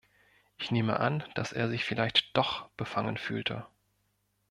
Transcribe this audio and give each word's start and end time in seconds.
Ich 0.57 0.71
nehme 0.71 0.99
an, 0.99 1.23
dass 1.35 1.51
er 1.51 1.69
sich 1.69 1.85
vielleicht 1.85 2.35
doch 2.35 2.69
befangen 2.71 3.17
fühlte. 3.19 3.67